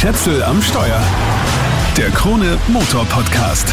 Schätzel 0.00 0.42
am 0.42 0.62
Steuer. 0.62 0.98
Der 1.94 2.08
Krone 2.08 2.56
Motor 2.68 3.04
Podcast. 3.04 3.68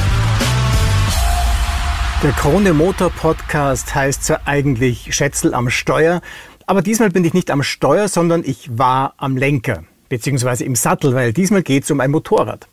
Der 2.21 2.31
Krone 2.33 2.73
Motor 2.73 3.11
Podcast 3.11 3.95
heißt 3.95 4.25
zwar 4.25 4.41
eigentlich 4.43 5.15
Schätzel 5.15 5.53
am 5.53 5.69
Steuer, 5.69 6.19
aber 6.65 6.81
diesmal 6.81 7.11
bin 7.11 7.23
ich 7.23 7.33
nicht 7.33 7.49
am 7.49 7.63
Steuer, 7.63 8.09
sondern 8.09 8.43
ich 8.43 8.77
war 8.77 9.13
am 9.15 9.37
Lenker, 9.37 9.85
beziehungsweise 10.09 10.65
im 10.65 10.75
Sattel, 10.75 11.15
weil 11.15 11.31
diesmal 11.31 11.63
geht 11.63 11.85
es 11.85 11.91
um 11.91 12.01
ein 12.01 12.11
Motorrad. 12.11 12.67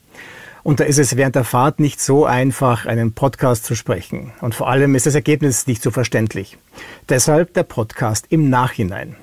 Und 0.64 0.80
da 0.80 0.84
ist 0.84 0.98
es 0.98 1.16
während 1.16 1.36
der 1.36 1.44
Fahrt 1.44 1.78
nicht 1.78 2.00
so 2.00 2.24
einfach, 2.24 2.86
einen 2.86 3.12
Podcast 3.12 3.66
zu 3.66 3.76
sprechen. 3.76 4.32
Und 4.40 4.56
vor 4.56 4.68
allem 4.68 4.96
ist 4.96 5.06
das 5.06 5.14
Ergebnis 5.14 5.68
nicht 5.68 5.80
so 5.80 5.92
verständlich. 5.92 6.58
Deshalb 7.08 7.54
der 7.54 7.62
Podcast 7.62 8.26
im 8.30 8.50
Nachhinein. 8.50 9.14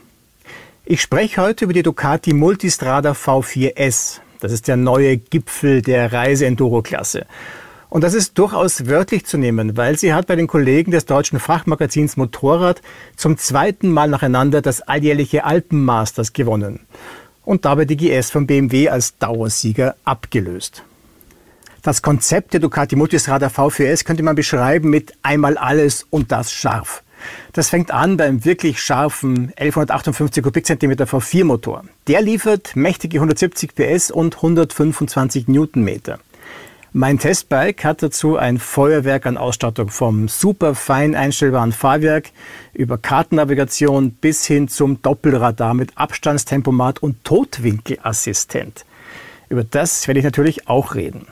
Ich 0.84 1.00
spreche 1.00 1.40
heute 1.40 1.66
über 1.66 1.74
die 1.74 1.84
Ducati 1.84 2.34
Multistrada 2.34 3.12
V4S. 3.12 4.20
Das 4.40 4.52
ist 4.52 4.68
der 4.68 4.78
neue 4.78 5.18
Gipfel 5.18 5.84
der 5.84 6.12
Reise-Enduro-Klasse. 6.12 7.28
Und 7.90 8.04
das 8.04 8.16
ist 8.16 8.40
durchaus 8.40 8.88
wörtlich 8.88 9.28
zu 9.28 9.38
nehmen, 9.38 9.78
weil 9.78 10.00
sie 10.00 10.12
hat 10.12 10.26
bei 10.26 10.36
den 10.36 10.48
Kollegen 10.48 10.90
des 10.90 11.06
deutschen 11.06 11.40
Fachmagazins 11.40 12.18
Motorrad 12.18 12.82
zum 13.16 13.38
zweiten 13.38 13.92
Mal 13.92 14.10
nacheinander 14.10 14.64
das 14.64 14.82
alljährliche 14.82 15.46
Alpenmasters 15.46 16.34
gewonnen 16.34 16.80
und 17.46 17.66
dabei 17.66 17.86
die 17.86 17.98
GS 17.98 18.32
von 18.32 18.48
BMW 18.48 18.90
als 18.90 19.20
Dauersieger 19.20 19.96
abgelöst. 20.04 20.84
Das 21.84 22.02
Konzept 22.02 22.54
der 22.54 22.60
Ducati 22.60 22.96
Multistrada 22.96 23.48
V4S 23.48 24.04
könnte 24.04 24.24
man 24.24 24.36
beschreiben 24.36 24.90
mit 24.90 25.14
einmal 25.22 25.58
alles 25.58 26.08
und 26.10 26.32
das 26.32 26.52
scharf. 26.52 27.04
Das 27.54 27.70
fängt 27.70 27.92
an 27.92 28.18
beim 28.18 28.46
wirklich 28.46 28.82
scharfen 28.82 29.54
1158 29.58 30.44
Kubikzentimeter 30.44 31.06
V4 31.06 31.44
Motor. 31.44 31.84
Der 32.08 32.22
liefert 32.22 32.76
mächtige 32.76 33.18
170 33.18 33.76
PS 33.76 34.12
und 34.12 34.38
125 34.38 35.48
Newtonmeter. 35.48 36.20
Mein 36.94 37.20
Testbike 37.20 37.86
hat 37.86 38.04
dazu 38.04 38.36
ein 38.36 38.58
Feuerwerk 38.58 39.26
an 39.26 39.38
Ausstattung 39.38 39.88
vom 39.88 40.28
super 40.28 40.76
fein 40.76 41.16
einstellbaren 41.16 41.72
Fahrwerk 41.72 42.32
über 42.74 42.98
Kartennavigation 42.98 44.12
bis 44.12 44.46
hin 44.46 44.68
zum 44.68 45.02
Doppelradar 45.02 45.74
mit 45.74 45.92
Abstandstempomat 45.96 47.00
und 47.00 47.24
Totwinkelassistent. 47.24 48.84
Über 49.48 49.64
das 49.64 50.06
werde 50.06 50.20
ich 50.20 50.26
natürlich 50.26 50.68
auch 50.68 50.96
reden. 50.96 51.28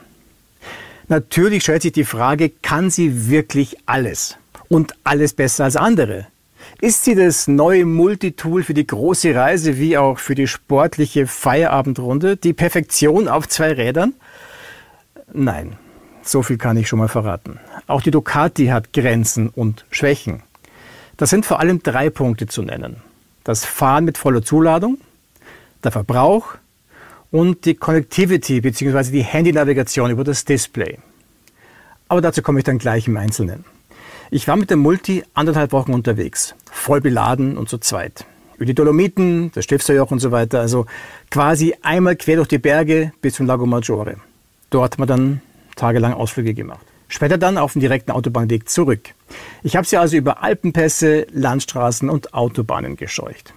Natürlich 1.08 1.64
stellt 1.64 1.82
sich 1.82 1.92
die 1.92 2.04
Frage, 2.04 2.48
kann 2.48 2.88
sie 2.88 3.28
wirklich 3.28 3.76
alles? 3.84 4.38
Und 4.70 4.94
alles 5.02 5.32
besser 5.32 5.64
als 5.64 5.74
andere? 5.74 6.28
Ist 6.80 7.04
sie 7.04 7.16
das 7.16 7.48
neue 7.48 7.84
Multitool 7.84 8.62
für 8.62 8.72
die 8.72 8.86
große 8.86 9.34
Reise 9.34 9.78
wie 9.78 9.98
auch 9.98 10.20
für 10.20 10.36
die 10.36 10.46
sportliche 10.46 11.26
Feierabendrunde? 11.26 12.36
Die 12.36 12.52
Perfektion 12.52 13.26
auf 13.26 13.48
zwei 13.48 13.72
Rädern? 13.72 14.14
Nein, 15.32 15.76
so 16.22 16.44
viel 16.44 16.56
kann 16.56 16.76
ich 16.76 16.86
schon 16.86 17.00
mal 17.00 17.08
verraten. 17.08 17.58
Auch 17.88 18.00
die 18.00 18.12
Ducati 18.12 18.66
hat 18.66 18.92
Grenzen 18.92 19.48
und 19.48 19.84
Schwächen. 19.90 20.44
Das 21.16 21.30
sind 21.30 21.44
vor 21.44 21.58
allem 21.58 21.82
drei 21.82 22.08
Punkte 22.08 22.46
zu 22.46 22.62
nennen. 22.62 22.98
Das 23.42 23.64
Fahren 23.64 24.04
mit 24.04 24.18
voller 24.18 24.42
Zuladung, 24.42 24.98
der 25.82 25.90
Verbrauch 25.90 26.54
und 27.32 27.64
die 27.64 27.74
Connectivity 27.74 28.60
bzw. 28.60 29.10
die 29.10 29.24
Handynavigation 29.24 30.12
über 30.12 30.22
das 30.22 30.44
Display. 30.44 30.98
Aber 32.06 32.20
dazu 32.20 32.40
komme 32.40 32.60
ich 32.60 32.64
dann 32.64 32.78
gleich 32.78 33.08
im 33.08 33.16
Einzelnen. 33.16 33.64
Ich 34.32 34.46
war 34.46 34.54
mit 34.54 34.70
dem 34.70 34.78
Multi 34.78 35.24
anderthalb 35.34 35.72
Wochen 35.72 35.92
unterwegs, 35.92 36.54
voll 36.70 37.00
beladen 37.00 37.58
und 37.58 37.68
zu 37.68 37.78
zweit. 37.78 38.26
Über 38.58 38.64
die 38.64 38.74
Dolomiten, 38.74 39.50
das 39.56 39.64
Stifterjoch 39.64 40.12
und 40.12 40.20
so 40.20 40.30
weiter, 40.30 40.60
also 40.60 40.86
quasi 41.32 41.74
einmal 41.82 42.14
quer 42.14 42.36
durch 42.36 42.46
die 42.46 42.58
Berge 42.58 43.12
bis 43.22 43.34
zum 43.34 43.46
Lago 43.46 43.66
Maggiore. 43.66 44.18
Dort 44.70 44.92
haben 44.92 45.02
wir 45.02 45.06
dann 45.06 45.40
tagelang 45.74 46.12
Ausflüge 46.12 46.54
gemacht. 46.54 46.86
Später 47.08 47.38
dann 47.38 47.58
auf 47.58 47.72
dem 47.72 47.80
direkten 47.80 48.12
Autobahnweg 48.12 48.68
zurück. 48.68 49.00
Ich 49.64 49.74
habe 49.74 49.84
sie 49.84 49.96
also 49.96 50.16
über 50.16 50.44
Alpenpässe, 50.44 51.26
Landstraßen 51.32 52.08
und 52.08 52.32
Autobahnen 52.32 52.94
gescheucht. 52.94 53.52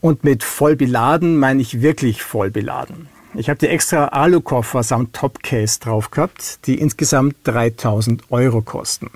Und 0.00 0.22
mit 0.22 0.44
voll 0.44 0.76
beladen 0.76 1.36
meine 1.36 1.60
ich 1.60 1.82
wirklich 1.82 2.22
voll 2.22 2.52
beladen. 2.52 3.08
Ich 3.34 3.48
habe 3.48 3.58
die 3.58 3.66
extra 3.66 4.04
Alu-Koffer 4.04 4.84
samt 4.84 5.16
Topcase 5.16 5.80
drauf 5.80 6.12
gehabt, 6.12 6.64
die 6.68 6.78
insgesamt 6.78 7.34
3000 7.42 8.30
Euro 8.30 8.62
kosten. 8.62 9.10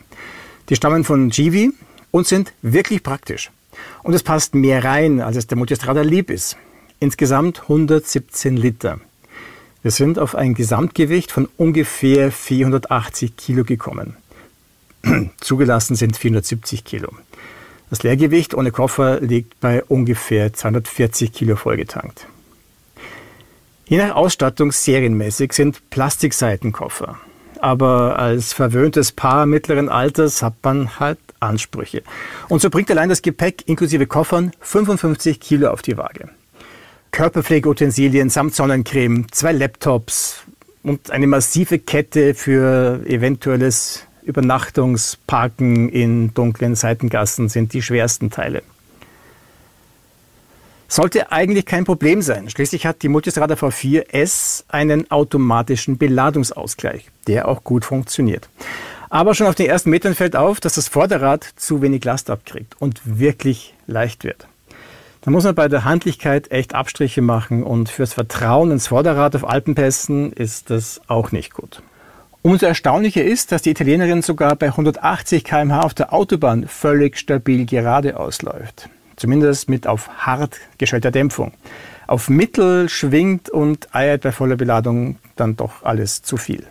Die 0.69 0.77
stammen 0.77 1.05
von 1.05 1.31
Givi 1.31 1.73
und 2.11 2.27
sind 2.27 2.53
wirklich 2.63 3.03
praktisch. 3.03 3.51
Und 4.03 4.15
es 4.15 4.23
passt 4.23 4.55
mehr 4.55 4.85
rein, 4.85 5.21
als 5.21 5.37
es 5.37 5.47
der 5.47 5.59
Multistrada 5.59 6.03
lieb 6.03 6.31
ist. 6.31 6.57
Insgesamt 7.01 7.63
117 7.63 8.57
Liter. 8.57 9.01
Wir 9.83 9.93
sind 9.93 10.19
auf 10.19 10.35
ein 10.35 10.55
Gesamtgewicht 10.55 11.31
von 11.31 11.49
ungefähr 11.57 12.33
480 12.33 13.37
Kilo 13.37 13.65
gekommen. 13.65 14.17
Zugelassen 15.41 15.95
sind 15.95 16.17
470 16.17 16.85
Kilo. 16.85 17.13
Das 17.89 18.03
Leergewicht 18.03 18.55
ohne 18.55 18.73
Koffer 18.73 19.21
liegt 19.21 19.61
bei 19.61 19.83
ungefähr 19.85 20.53
240 20.53 21.33
Kilo 21.33 21.57
vollgetankt. 21.57 22.27
Je 23.87 23.97
nach 23.97 24.17
Ausstattung 24.17 24.73
serienmäßig 24.73 25.55
sind 25.55 25.89
Plastikseitenkoffer. 25.89 27.19
Aber 27.61 28.19
als 28.19 28.53
verwöhntes 28.53 29.13
Paar 29.13 29.47
mittleren 29.47 29.89
Alters 29.89 30.43
hat 30.43 30.55
man 30.63 30.99
halt 31.01 31.19
Ansprüche. 31.41 32.03
Und 32.49 32.61
so 32.61 32.71
bringt 32.71 32.91
allein 32.91 33.09
das 33.09 33.23
Gepäck 33.23 33.65
inklusive 33.67 34.07
Koffern 34.07 34.53
55 34.61 35.41
Kilo 35.41 35.71
auf 35.71 35.83
die 35.83 35.97
Waage. 35.97 36.29
Körperpflegeutensilien 37.11 38.31
samt 38.31 38.55
Sonnencreme, 38.55 39.27
zwei 39.33 39.53
Laptops 39.53 40.43
und 40.83 41.11
eine 41.11 41.27
massive 41.27 41.79
Kette 41.79 42.35
für 42.35 43.01
eventuelles 43.07 44.05
Übernachtungsparken 44.23 45.89
in 45.89 46.35
dunklen 46.35 46.75
Seitengassen 46.75 47.49
sind 47.49 47.73
die 47.73 47.83
schwersten 47.83 48.31
Teile. 48.31 48.63
Sollte 50.91 51.31
eigentlich 51.31 51.67
kein 51.67 51.85
Problem 51.85 52.23
sein. 52.23 52.49
Schließlich 52.49 52.87
hat 52.87 53.03
die 53.03 53.09
Multistrada 53.09 53.55
V4S 53.55 54.65
einen 54.69 55.11
automatischen 55.11 55.99
Beladungsausgleich, 55.99 57.11
der 57.27 57.47
auch 57.47 57.63
gut 57.63 57.85
funktioniert. 57.85 58.49
Aber 59.11 59.35
schon 59.35 59.47
auf 59.47 59.55
den 59.55 59.67
ersten 59.67 59.91
Metern 59.91 60.15
fällt 60.15 60.35
auf, 60.35 60.61
dass 60.61 60.75
das 60.75 60.89
Vorderrad 60.89 61.47
zu 61.57 61.83
wenig 61.83 62.05
Last 62.05 62.31
abkriegt 62.31 62.75
und 62.79 63.01
wirklich 63.05 63.75
leicht 63.87 64.25
wird. 64.25 64.49
Da 65.21 65.31
muss 65.31 65.45
man 65.45 65.55
bei 65.55 65.69
der 65.69 65.85
Handlichkeit 65.85 66.51
echt 66.51 66.75
Abstriche 66.75 67.21
machen 67.21 67.65
und 67.65 67.91
fürs 67.91 68.15
Vertrauen 68.15 68.71
ins 68.71 68.87
Vorderrad 68.87 69.37
auf 69.37 69.47
Alpenpässen 69.47 70.33
ist 70.33 70.71
das 70.71 71.03
auch 71.07 71.33
nicht 71.33 71.53
gut. 71.53 71.83
Umso 72.41 72.65
erstaunlicher 72.65 73.23
ist, 73.23 73.53
dass 73.53 73.61
die 73.61 73.71
Italienerin 73.71 74.23
sogar 74.23 74.57
bei 74.57 74.69
180 74.69 75.45
km/h 75.45 75.81
auf 75.81 75.93
der 75.93 76.15
Autobahn 76.15 76.67
völlig 76.67 77.19
stabil 77.19 77.67
gerade 77.67 78.19
ausläuft. 78.19 78.89
Zumindest 79.19 79.69
mit 79.69 79.87
auf 79.87 80.09
hart 80.19 80.59
gestellter 80.79 81.11
Dämpfung. 81.11 81.53
Auf 82.07 82.31
Mittel 82.31 82.89
schwingt 82.89 83.51
und 83.51 83.95
eiert 83.95 84.23
bei 84.23 84.33
voller 84.33 84.57
Beladung 84.57 85.19
dann 85.37 85.57
doch 85.57 85.83
alles 85.83 86.23
zu 86.23 86.37
viel. 86.39 86.65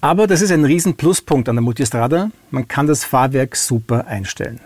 Aber 0.00 0.26
das 0.26 0.40
ist 0.40 0.50
ein 0.50 0.64
riesen 0.64 0.96
Pluspunkt 0.96 1.48
an 1.48 1.56
der 1.56 1.62
Multistrada. 1.62 2.30
Man 2.50 2.66
kann 2.66 2.86
das 2.86 3.04
Fahrwerk 3.04 3.54
super 3.54 4.06
einstellen. 4.06 4.60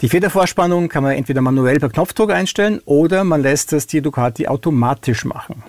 Die 0.00 0.08
Federvorspannung 0.08 0.88
kann 0.88 1.04
man 1.04 1.12
entweder 1.12 1.40
manuell 1.40 1.78
per 1.78 1.88
Knopfdruck 1.88 2.32
einstellen 2.32 2.80
oder 2.84 3.22
man 3.22 3.40
lässt 3.40 3.72
das 3.72 3.86
die 3.86 4.02
Ducati 4.02 4.48
automatisch 4.48 5.24
machen. 5.24 5.62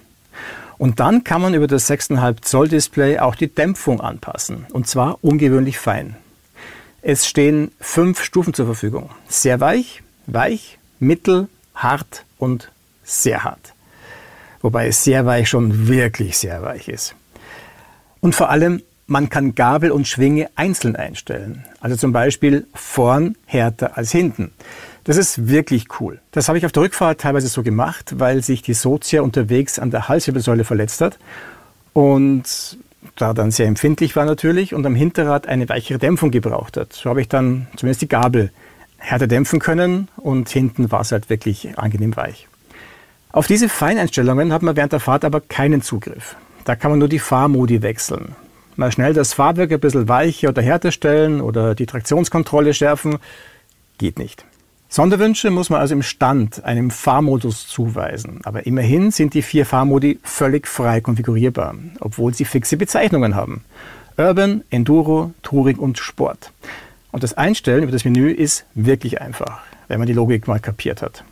Und 0.79 0.99
dann 0.99 1.23
kann 1.23 1.41
man 1.41 1.53
über 1.53 1.67
das 1.67 1.89
6,5 1.89 2.41
Zoll 2.41 2.67
Display 2.67 3.19
auch 3.19 3.35
die 3.35 3.53
Dämpfung 3.53 4.01
anpassen. 4.01 4.65
Und 4.73 4.87
zwar 4.87 5.23
ungewöhnlich 5.23 5.77
fein. 5.77 6.15
Es 7.01 7.27
stehen 7.27 7.71
fünf 7.79 8.23
Stufen 8.23 8.53
zur 8.53 8.65
Verfügung. 8.65 9.09
Sehr 9.27 9.59
weich, 9.59 10.02
weich, 10.27 10.77
mittel, 10.99 11.47
hart 11.75 12.25
und 12.37 12.71
sehr 13.03 13.43
hart. 13.43 13.73
Wobei 14.61 14.91
sehr 14.91 15.25
weich 15.25 15.49
schon 15.49 15.87
wirklich 15.87 16.37
sehr 16.37 16.61
weich 16.61 16.87
ist. 16.87 17.15
Und 18.21 18.35
vor 18.35 18.49
allem 18.49 18.81
man 19.05 19.29
kann 19.29 19.53
Gabel 19.53 19.91
und 19.91 20.07
Schwinge 20.07 20.49
einzeln 20.55 20.95
einstellen. 20.95 21.65
Also 21.81 21.95
zum 21.95 22.13
Beispiel 22.13 22.65
vorn 22.73 23.35
härter 23.45 23.97
als 23.97 24.11
hinten. 24.11 24.51
Das 25.03 25.17
ist 25.17 25.49
wirklich 25.49 25.87
cool. 25.99 26.19
Das 26.31 26.47
habe 26.47 26.57
ich 26.57 26.65
auf 26.65 26.71
der 26.71 26.83
Rückfahrt 26.83 27.19
teilweise 27.19 27.47
so 27.49 27.63
gemacht, 27.63 28.15
weil 28.17 28.41
sich 28.41 28.61
die 28.61 28.73
Sozia 28.73 29.21
unterwegs 29.21 29.77
an 29.77 29.91
der 29.91 30.07
Halswirbelsäule 30.07 30.63
verletzt 30.63 31.01
hat 31.01 31.19
und 31.91 32.77
da 33.17 33.33
dann 33.33 33.51
sehr 33.51 33.67
empfindlich 33.67 34.15
war 34.15 34.25
natürlich 34.25 34.73
und 34.73 34.85
am 34.85 34.95
Hinterrad 34.95 35.47
eine 35.47 35.67
weichere 35.67 35.99
Dämpfung 35.99 36.31
gebraucht 36.31 36.77
hat. 36.77 36.93
So 36.93 37.09
habe 37.09 37.19
ich 37.19 37.27
dann 37.27 37.67
zumindest 37.75 38.01
die 38.01 38.07
Gabel 38.07 38.51
härter 39.03 39.27
dämpfen 39.27 39.59
können 39.59 40.07
und 40.17 40.49
hinten 40.49 40.91
war 40.91 41.01
es 41.01 41.11
halt 41.11 41.29
wirklich 41.29 41.77
angenehm 41.77 42.15
weich. 42.15 42.47
Auf 43.31 43.47
diese 43.47 43.69
Feineinstellungen 43.69 44.53
hat 44.53 44.61
man 44.61 44.75
während 44.75 44.93
der 44.93 44.99
Fahrt 44.99 45.25
aber 45.25 45.41
keinen 45.41 45.81
Zugriff. 45.81 46.35
Da 46.65 46.75
kann 46.75 46.91
man 46.91 46.99
nur 46.99 47.09
die 47.09 47.19
Fahrmodi 47.19 47.81
wechseln 47.81 48.35
mal 48.77 48.91
schnell 48.91 49.13
das 49.13 49.33
Fahrwerk 49.33 49.71
ein 49.71 49.79
bisschen 49.79 50.07
weicher 50.07 50.49
oder 50.49 50.61
härter 50.61 50.91
stellen 50.91 51.41
oder 51.41 51.75
die 51.75 51.85
Traktionskontrolle 51.85 52.73
schärfen, 52.73 53.17
geht 53.97 54.19
nicht. 54.19 54.45
Sonderwünsche 54.89 55.49
muss 55.49 55.69
man 55.69 55.79
also 55.79 55.95
im 55.95 56.03
Stand 56.03 56.63
einem 56.63 56.91
Fahrmodus 56.91 57.67
zuweisen. 57.67 58.41
Aber 58.43 58.65
immerhin 58.67 59.09
sind 59.09 59.33
die 59.33 59.41
vier 59.41 59.65
Fahrmodi 59.65 60.19
völlig 60.23 60.67
frei 60.67 61.01
konfigurierbar, 61.01 61.73
obwohl 61.99 62.33
sie 62.33 62.45
fixe 62.45 62.77
Bezeichnungen 62.77 63.35
haben. 63.35 63.63
Urban, 64.17 64.63
Enduro, 64.69 65.33
Touring 65.41 65.77
und 65.77 65.97
Sport. 65.97 66.51
Und 67.13 67.21
das 67.21 67.35
Einstellen 67.35 67.83
über 67.83 67.91
das 67.91 68.05
Menü 68.05 68.31
ist 68.31 68.65
wirklich 68.73 69.21
einfach, 69.21 69.61
wenn 69.87 69.99
man 69.99 70.07
die 70.07 70.13
Logik 70.13 70.47
mal 70.47 70.59
kapiert 70.59 71.03
hat. 71.03 71.23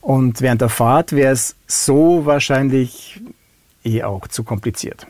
Und 0.00 0.40
während 0.40 0.60
der 0.60 0.68
Fahrt 0.68 1.10
wäre 1.10 1.32
es 1.32 1.56
so 1.66 2.26
wahrscheinlich 2.26 3.20
eh 3.84 4.04
auch 4.04 4.28
zu 4.28 4.44
kompliziert. 4.44 5.08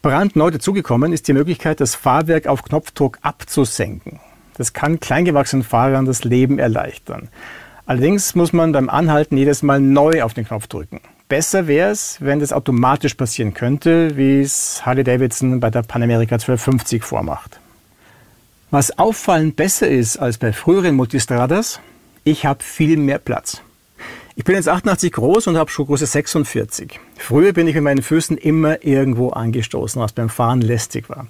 Brandneu 0.00 0.50
dazugekommen 0.50 1.12
ist 1.12 1.28
die 1.28 1.34
Möglichkeit, 1.34 1.80
das 1.80 1.94
Fahrwerk 1.94 2.46
auf 2.46 2.62
Knopfdruck 2.62 3.18
abzusenken. 3.20 4.18
Das 4.56 4.72
kann 4.72 4.98
kleingewachsenen 4.98 5.62
Fahrern 5.62 6.06
das 6.06 6.24
Leben 6.24 6.58
erleichtern. 6.58 7.28
Allerdings 7.84 8.34
muss 8.34 8.54
man 8.54 8.72
beim 8.72 8.88
Anhalten 8.88 9.36
jedes 9.36 9.62
Mal 9.62 9.78
neu 9.78 10.22
auf 10.22 10.32
den 10.32 10.46
Knopf 10.46 10.68
drücken. 10.68 11.02
Besser 11.28 11.66
wäre 11.66 11.90
es, 11.90 12.16
wenn 12.20 12.40
das 12.40 12.54
automatisch 12.54 13.12
passieren 13.12 13.52
könnte, 13.52 14.16
wie 14.16 14.40
es 14.40 14.86
Harley 14.86 15.04
Davidson 15.04 15.60
bei 15.60 15.68
der 15.68 15.82
Panamerika 15.82 16.36
1250 16.36 17.04
vormacht. 17.04 17.59
Was 18.72 18.96
auffallend 18.98 19.56
besser 19.56 19.88
ist 19.88 20.18
als 20.18 20.38
bei 20.38 20.52
früheren 20.52 20.94
Multistradas, 20.94 21.80
ich 22.22 22.46
habe 22.46 22.62
viel 22.62 22.96
mehr 22.96 23.18
Platz. 23.18 23.62
Ich 24.36 24.44
bin 24.44 24.54
jetzt 24.54 24.68
88 24.68 25.10
groß 25.10 25.48
und 25.48 25.56
habe 25.56 25.68
Schuhgröße 25.68 26.06
46. 26.06 27.00
Früher 27.18 27.52
bin 27.52 27.66
ich 27.66 27.74
mit 27.74 27.82
meinen 27.82 28.02
Füßen 28.02 28.38
immer 28.38 28.84
irgendwo 28.84 29.30
angestoßen, 29.30 30.00
was 30.00 30.12
beim 30.12 30.28
Fahren 30.28 30.60
lästig 30.60 31.08
war. 31.08 31.26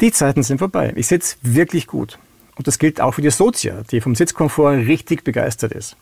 Die 0.00 0.12
Zeiten 0.12 0.42
sind 0.42 0.58
vorbei. 0.58 0.94
Ich 0.96 1.08
sitze 1.08 1.36
wirklich 1.42 1.86
gut. 1.86 2.18
Und 2.56 2.66
das 2.66 2.78
gilt 2.78 3.02
auch 3.02 3.12
für 3.12 3.22
die 3.22 3.30
Sozia, 3.30 3.82
die 3.90 4.00
vom 4.00 4.14
Sitzkomfort 4.14 4.86
richtig 4.86 5.24
begeistert 5.24 5.72
ist. 5.72 5.96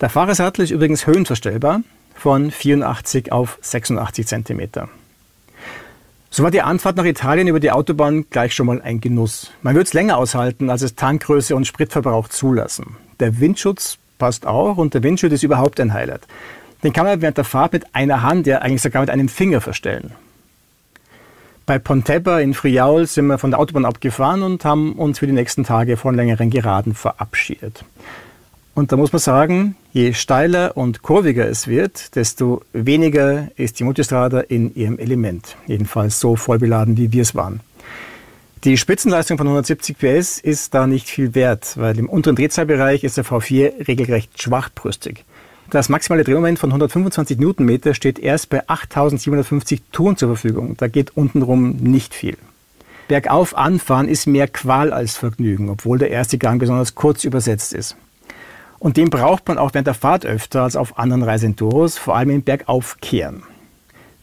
Der 0.00 0.10
Fahrersattel 0.10 0.62
ist 0.62 0.70
übrigens 0.70 1.08
höhenverstellbar 1.08 1.82
von 2.14 2.52
84 2.52 3.32
auf 3.32 3.58
86 3.62 4.28
cm. 4.28 4.88
So 6.38 6.44
war 6.44 6.52
die 6.52 6.62
Anfahrt 6.62 6.96
nach 6.96 7.04
Italien 7.04 7.48
über 7.48 7.58
die 7.58 7.72
Autobahn 7.72 8.26
gleich 8.30 8.54
schon 8.54 8.66
mal 8.66 8.80
ein 8.80 9.00
Genuss. 9.00 9.50
Man 9.62 9.74
würde 9.74 9.88
es 9.88 9.92
länger 9.92 10.18
aushalten, 10.18 10.70
als 10.70 10.82
es 10.82 10.94
Tankgröße 10.94 11.56
und 11.56 11.66
Spritverbrauch 11.66 12.28
zulassen. 12.28 12.96
Der 13.18 13.40
Windschutz 13.40 13.98
passt 14.18 14.46
auch 14.46 14.76
und 14.76 14.94
der 14.94 15.02
Windschild 15.02 15.32
ist 15.32 15.42
überhaupt 15.42 15.80
ein 15.80 15.92
Highlight. 15.92 16.28
Den 16.84 16.92
kann 16.92 17.06
man 17.06 17.20
während 17.22 17.38
der 17.38 17.44
Fahrt 17.44 17.72
mit 17.72 17.92
einer 17.92 18.22
Hand, 18.22 18.46
ja 18.46 18.58
eigentlich 18.58 18.82
sogar 18.82 19.02
mit 19.02 19.10
einem 19.10 19.28
Finger 19.28 19.60
verstellen. 19.60 20.12
Bei 21.66 21.80
Pontebba 21.80 22.38
in 22.38 22.54
Friaul 22.54 23.08
sind 23.08 23.26
wir 23.26 23.38
von 23.38 23.50
der 23.50 23.58
Autobahn 23.58 23.84
abgefahren 23.84 24.44
und 24.44 24.64
haben 24.64 24.92
uns 24.92 25.18
für 25.18 25.26
die 25.26 25.32
nächsten 25.32 25.64
Tage 25.64 25.96
von 25.96 26.14
längeren 26.14 26.50
Geraden 26.50 26.94
verabschiedet. 26.94 27.84
Und 28.78 28.92
da 28.92 28.96
muss 28.96 29.10
man 29.10 29.18
sagen, 29.18 29.74
je 29.92 30.12
steiler 30.12 30.76
und 30.76 31.02
kurviger 31.02 31.48
es 31.48 31.66
wird, 31.66 32.14
desto 32.14 32.62
weniger 32.72 33.48
ist 33.56 33.80
die 33.80 33.82
Multistrada 33.82 34.38
in 34.38 34.72
ihrem 34.76 35.00
Element. 35.00 35.56
Jedenfalls 35.66 36.20
so 36.20 36.36
voll 36.36 36.60
beladen, 36.60 36.96
wie 36.96 37.10
wir 37.10 37.22
es 37.22 37.34
waren. 37.34 37.58
Die 38.62 38.76
Spitzenleistung 38.76 39.36
von 39.36 39.48
170 39.48 39.98
PS 39.98 40.38
ist 40.38 40.74
da 40.74 40.86
nicht 40.86 41.08
viel 41.08 41.34
wert, 41.34 41.72
weil 41.76 41.98
im 41.98 42.08
unteren 42.08 42.36
Drehzahlbereich 42.36 43.02
ist 43.02 43.16
der 43.16 43.24
V4 43.24 43.88
regelrecht 43.88 44.40
schwachbrüstig. 44.40 45.24
Das 45.70 45.88
maximale 45.88 46.22
Drehmoment 46.22 46.60
von 46.60 46.70
125 46.70 47.36
Newtonmeter 47.36 47.94
steht 47.94 48.20
erst 48.20 48.48
bei 48.48 48.62
8750 48.68 49.82
Touren 49.90 50.16
zur 50.16 50.28
Verfügung. 50.28 50.76
Da 50.76 50.86
geht 50.86 51.16
untenrum 51.16 51.72
nicht 51.78 52.14
viel. 52.14 52.36
Bergauf 53.08 53.56
anfahren 53.56 54.06
ist 54.06 54.28
mehr 54.28 54.46
Qual 54.46 54.92
als 54.92 55.16
Vergnügen, 55.16 55.68
obwohl 55.68 55.98
der 55.98 56.10
erste 56.10 56.38
Gang 56.38 56.60
besonders 56.60 56.94
kurz 56.94 57.24
übersetzt 57.24 57.72
ist. 57.72 57.96
Und 58.78 58.96
den 58.96 59.10
braucht 59.10 59.48
man 59.48 59.58
auch 59.58 59.74
während 59.74 59.86
der 59.86 59.94
Fahrt 59.94 60.24
öfter 60.24 60.62
als 60.62 60.76
auf 60.76 60.98
anderen 60.98 61.22
Reisenduros, 61.22 61.98
vor 61.98 62.16
allem 62.16 62.30
im 62.30 62.42
Bergaufkehren. 62.42 63.42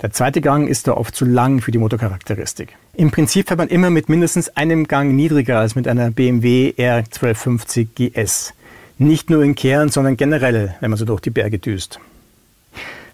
Der 0.01 0.11
zweite 0.11 0.41
Gang 0.41 0.69
ist 0.69 0.87
da 0.87 0.93
oft 0.93 1.15
zu 1.15 1.25
lang 1.25 1.61
für 1.61 1.71
die 1.71 1.77
Motorcharakteristik. 1.77 2.75
Im 2.93 3.11
Prinzip 3.11 3.47
fährt 3.47 3.57
man 3.57 3.69
immer 3.69 3.89
mit 3.89 4.09
mindestens 4.09 4.49
einem 4.49 4.87
Gang 4.87 5.13
niedriger 5.13 5.59
als 5.59 5.75
mit 5.75 5.87
einer 5.87 6.11
BMW 6.11 6.73
R1250 6.77 7.87
GS. 7.95 8.53
Nicht 8.97 9.29
nur 9.29 9.43
in 9.43 9.55
Kehren, 9.55 9.89
sondern 9.89 10.15
generell, 10.15 10.75
wenn 10.79 10.89
man 10.89 10.97
so 10.97 11.05
durch 11.05 11.21
die 11.21 11.29
Berge 11.29 11.59
düst. 11.59 11.99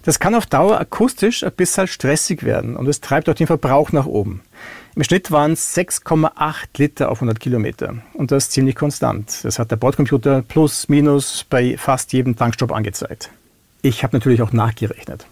Das 0.03 0.19
kann 0.19 0.35
auf 0.35 0.47
Dauer 0.47 0.79
akustisch 0.79 1.43
ein 1.43 1.51
bisschen 1.51 1.87
stressig 1.87 2.43
werden 2.43 2.75
und 2.75 2.87
es 2.87 3.01
treibt 3.01 3.29
auch 3.29 3.35
den 3.35 3.47
Verbrauch 3.47 3.91
nach 3.91 4.07
oben. 4.07 4.41
Im 4.93 5.03
Schnitt 5.03 5.31
waren 5.31 5.53
es 5.53 5.75
6,8 5.77 6.65
Liter 6.77 7.09
auf 7.09 7.19
100 7.19 7.39
Kilometer 7.39 7.95
und 8.13 8.31
das 8.31 8.49
ziemlich 8.49 8.75
konstant. 8.75 9.39
Das 9.43 9.57
hat 9.57 9.71
der 9.71 9.77
Bordcomputer 9.77 10.41
plus 10.41 10.89
minus 10.89 11.45
bei 11.49 11.77
fast 11.77 12.11
jedem 12.11 12.35
Tankstopp 12.35 12.73
angezeigt. 12.73 13.29
Ich 13.81 14.03
habe 14.03 14.17
natürlich 14.17 14.41
auch 14.41 14.51
nachgerechnet. 14.51 15.25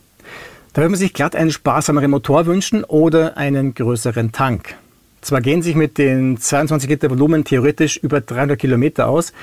Da 0.72 0.82
würde 0.82 0.92
man 0.92 1.00
sich 1.00 1.14
glatt 1.14 1.36
einen 1.36 1.52
sparsameren 1.52 2.12
Motor 2.12 2.46
wünschen 2.46 2.86
oder 2.86 3.36
einen 3.36 3.74
größeren 3.74 4.32
Tank. 4.32 4.76
Zwar 5.22 5.42
gehen 5.42 5.62
sich 5.62 5.76
mit 5.76 5.98
den 5.98 6.38
22 6.38 6.90
Liter 6.90 7.10
Volumen 7.10 7.44
theoretisch 7.44 7.98
über 7.98 8.22
300 8.22 8.58
Kilometer 8.58 9.10
aus, 9.10 9.34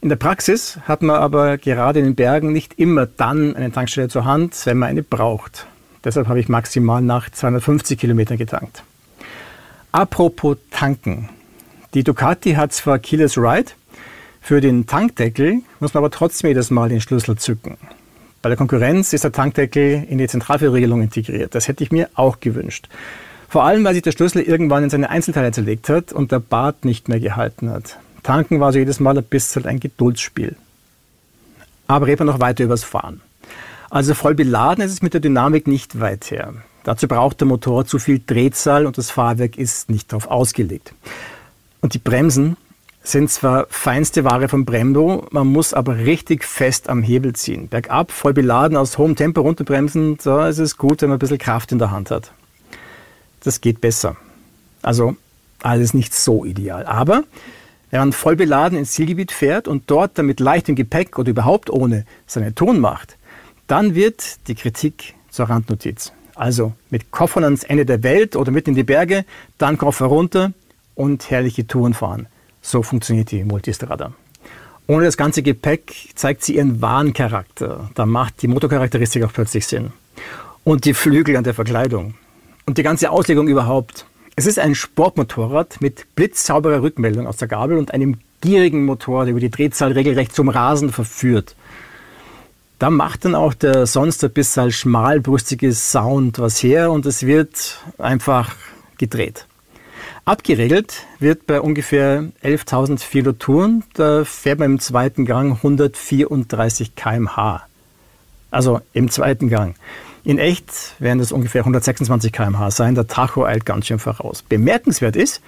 in 0.00 0.08
der 0.08 0.16
Praxis 0.16 0.78
hat 0.84 1.02
man 1.02 1.16
aber 1.16 1.58
gerade 1.58 1.98
in 1.98 2.04
den 2.04 2.14
Bergen 2.14 2.52
nicht 2.52 2.78
immer 2.78 3.06
dann 3.06 3.56
eine 3.56 3.72
Tankstelle 3.72 4.08
zur 4.08 4.24
Hand, 4.24 4.54
wenn 4.64 4.78
man 4.78 4.90
eine 4.90 5.02
braucht. 5.02 5.66
Deshalb 6.04 6.28
habe 6.28 6.38
ich 6.38 6.48
maximal 6.48 7.02
nach 7.02 7.28
250 7.28 7.98
Kilometern 7.98 8.38
getankt. 8.38 8.84
Apropos 9.92 10.58
Tanken. 10.70 11.28
Die 11.94 12.04
Ducati 12.04 12.52
hat 12.52 12.72
zwar 12.72 12.98
Keyless 12.98 13.38
Ride, 13.38 13.72
für 14.40 14.60
den 14.60 14.86
Tankdeckel 14.86 15.62
muss 15.80 15.94
man 15.94 16.04
aber 16.04 16.10
trotzdem 16.10 16.48
jedes 16.48 16.70
Mal 16.70 16.88
den 16.88 17.00
Schlüssel 17.00 17.36
zücken. 17.36 17.76
Bei 18.40 18.48
der 18.48 18.56
Konkurrenz 18.56 19.12
ist 19.12 19.24
der 19.24 19.32
Tankdeckel 19.32 20.06
in 20.08 20.18
die 20.18 20.28
Zentralführregelung 20.28 21.02
integriert. 21.02 21.54
Das 21.54 21.68
hätte 21.68 21.82
ich 21.84 21.90
mir 21.90 22.08
auch 22.14 22.40
gewünscht. 22.40 22.88
Vor 23.48 23.64
allem, 23.64 23.84
weil 23.84 23.94
sich 23.94 24.02
der 24.02 24.12
Schlüssel 24.12 24.42
irgendwann 24.42 24.84
in 24.84 24.90
seine 24.90 25.10
Einzelteile 25.10 25.52
zerlegt 25.52 25.88
hat 25.88 26.12
und 26.12 26.32
der 26.32 26.38
Bart 26.38 26.84
nicht 26.84 27.08
mehr 27.08 27.20
gehalten 27.20 27.70
hat. 27.70 27.98
Tanken 28.22 28.60
war 28.60 28.72
so 28.72 28.78
jedes 28.78 29.00
Mal 29.00 29.16
ein 29.16 29.24
bisschen 29.24 29.66
ein 29.66 29.80
Geduldsspiel. 29.80 30.56
Aber 31.86 32.06
reden 32.06 32.20
wir 32.20 32.32
noch 32.32 32.40
weiter 32.40 32.64
übers 32.64 32.84
Fahren. 32.84 33.20
Also 33.90 34.14
voll 34.14 34.34
beladen 34.34 34.84
ist 34.84 34.92
es 34.92 35.02
mit 35.02 35.14
der 35.14 35.20
Dynamik 35.20 35.66
nicht 35.66 36.00
weit 36.00 36.30
her. 36.30 36.54
Dazu 36.84 37.08
braucht 37.08 37.40
der 37.40 37.48
Motor 37.48 37.86
zu 37.86 37.98
viel 37.98 38.20
Drehzahl 38.24 38.86
und 38.86 38.98
das 38.98 39.10
Fahrwerk 39.10 39.56
ist 39.56 39.90
nicht 39.90 40.12
darauf 40.12 40.28
ausgelegt. 40.28 40.94
Und 41.80 41.94
die 41.94 41.98
Bremsen 41.98 42.56
sind 43.02 43.30
zwar 43.30 43.66
feinste 43.70 44.24
Ware 44.24 44.48
von 44.48 44.64
Brembo, 44.64 45.26
man 45.30 45.46
muss 45.46 45.72
aber 45.72 45.98
richtig 45.98 46.44
fest 46.44 46.88
am 46.88 47.02
Hebel 47.02 47.34
ziehen. 47.34 47.68
Bergab, 47.68 48.10
voll 48.10 48.34
beladen, 48.34 48.76
aus 48.76 48.98
hohem 48.98 49.16
Tempo 49.16 49.40
runterbremsen, 49.40 50.18
da 50.22 50.48
ist 50.48 50.58
es 50.58 50.76
gut, 50.76 51.00
wenn 51.00 51.08
man 51.08 51.16
ein 51.16 51.20
bisschen 51.20 51.38
Kraft 51.38 51.72
in 51.72 51.78
der 51.78 51.90
Hand 51.90 52.10
hat. 52.10 52.32
Das 53.42 53.60
geht 53.60 53.80
besser. 53.80 54.16
Also 54.82 55.16
alles 55.62 55.94
nicht 55.94 56.14
so 56.14 56.44
ideal. 56.44 56.84
Aber 56.86 57.24
wenn 57.90 58.00
man 58.00 58.12
voll 58.12 58.36
beladen 58.36 58.78
ins 58.78 58.92
Zielgebiet 58.92 59.32
fährt 59.32 59.68
und 59.68 59.84
dort 59.90 60.18
dann 60.18 60.26
mit 60.26 60.40
leichtem 60.40 60.74
Gepäck 60.74 61.18
oder 61.18 61.30
überhaupt 61.30 61.70
ohne 61.70 62.04
seine 62.26 62.54
Touren 62.54 62.80
macht, 62.80 63.17
dann 63.68 63.94
wird 63.94 64.48
die 64.48 64.56
Kritik 64.56 65.14
zur 65.30 65.48
Randnotiz. 65.48 66.12
Also 66.34 66.72
mit 66.90 67.10
Koffern 67.10 67.44
ans 67.44 67.64
Ende 67.64 67.86
der 67.86 68.02
Welt 68.02 68.34
oder 68.34 68.50
mitten 68.50 68.70
in 68.70 68.76
die 68.76 68.82
Berge, 68.82 69.24
dann 69.58 69.78
Koffer 69.78 70.06
runter 70.06 70.52
und 70.94 71.30
herrliche 71.30 71.66
Touren 71.66 71.94
fahren. 71.94 72.26
So 72.62 72.82
funktioniert 72.82 73.30
die 73.30 73.44
Multistrada. 73.44 74.12
Ohne 74.86 75.04
das 75.04 75.16
ganze 75.16 75.42
Gepäck 75.42 75.92
zeigt 76.14 76.44
sie 76.44 76.56
ihren 76.56 76.80
wahren 76.80 77.12
Charakter. 77.12 77.90
Da 77.94 78.06
macht 78.06 78.40
die 78.40 78.48
Motorcharakteristik 78.48 79.22
auch 79.22 79.32
plötzlich 79.32 79.66
Sinn. 79.66 79.92
Und 80.64 80.84
die 80.84 80.94
Flügel 80.94 81.36
an 81.36 81.44
der 81.44 81.54
Verkleidung. 81.54 82.14
Und 82.66 82.78
die 82.78 82.82
ganze 82.82 83.10
Auslegung 83.10 83.48
überhaupt. 83.48 84.06
Es 84.34 84.46
ist 84.46 84.58
ein 84.58 84.74
Sportmotorrad 84.74 85.80
mit 85.80 86.06
blitzsauberer 86.14 86.82
Rückmeldung 86.82 87.26
aus 87.26 87.36
der 87.36 87.48
Gabel 87.48 87.76
und 87.76 87.92
einem 87.92 88.18
gierigen 88.40 88.84
Motor, 88.84 89.24
der 89.24 89.32
über 89.32 89.40
die 89.40 89.50
Drehzahl 89.50 89.92
regelrecht 89.92 90.34
zum 90.34 90.48
Rasen 90.48 90.90
verführt. 90.90 91.54
Da 92.78 92.90
macht 92.90 93.24
dann 93.24 93.34
auch 93.34 93.54
der 93.54 93.86
sonst 93.86 94.22
ein 94.22 94.30
bisschen 94.30 94.70
schmalbrüstige 94.70 95.72
Sound 95.72 96.38
was 96.38 96.62
her 96.62 96.92
und 96.92 97.06
es 97.06 97.26
wird 97.26 97.80
einfach 97.98 98.54
gedreht. 98.98 99.46
Abgeregelt 100.24 101.06
wird 101.18 101.46
bei 101.46 101.60
ungefähr 101.60 102.30
11.400 102.44 103.38
Touren, 103.38 103.82
da 103.94 104.24
fährt 104.24 104.60
man 104.60 104.72
im 104.72 104.78
zweiten 104.78 105.24
Gang 105.24 105.56
134 105.56 106.94
km/h. 106.94 107.66
Also 108.50 108.80
im 108.92 109.10
zweiten 109.10 109.48
Gang. 109.48 109.74
In 110.22 110.38
echt 110.38 110.94
werden 111.00 111.20
es 111.20 111.32
ungefähr 111.32 111.62
126 111.62 112.32
km/h 112.32 112.70
sein. 112.70 112.94
Der 112.94 113.06
Tacho 113.06 113.44
eilt 113.44 113.64
ganz 113.66 113.86
schön 113.86 113.98
voraus. 113.98 114.42
Bemerkenswert 114.42 115.16
ist, 115.16 115.40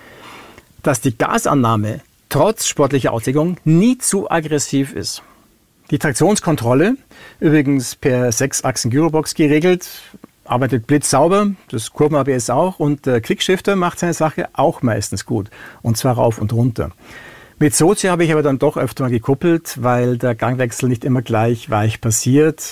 dass 0.83 1.01
die 1.01 1.17
Gasannahme 1.17 2.01
trotz 2.29 2.67
sportlicher 2.67 3.13
Auslegung 3.13 3.59
nie 3.65 3.99
zu 3.99 4.31
aggressiv 4.31 4.95
ist. 4.95 5.23
Die 5.91 5.99
Traktionskontrolle, 5.99 6.97
übrigens 7.41 7.97
per 7.97 8.31
6-Achsen-Gyrobox 8.31 9.35
geregelt, 9.35 9.89
arbeitet 10.45 10.87
blitzsauber, 10.87 11.51
das 11.69 11.93
Kurven-ABS 11.93 12.51
auch 12.51 12.79
und 12.79 13.07
der 13.07 13.21
Quickshifter 13.21 13.75
macht 13.75 13.99
seine 13.99 14.15
Sache 14.15 14.49
auch 14.53 14.83
meistens 14.83 15.27
gut 15.27 15.51
und 15.83 15.97
zwar 15.97 16.15
rauf 16.15 16.39
und 16.39 16.53
runter. 16.53 16.93
Mit 17.59 17.75
Sozi 17.75 18.07
habe 18.07 18.25
ich 18.25 18.33
aber 18.33 18.43
dann 18.43 18.59
doch 18.59 18.77
öfter 18.77 19.03
mal 19.03 19.11
gekuppelt, 19.11 19.83
weil 19.83 20.17
der 20.17 20.35
Gangwechsel 20.35 20.89
nicht 20.89 21.05
immer 21.05 21.23
gleich 21.23 21.69
weich 21.71 22.01
passiert. 22.01 22.65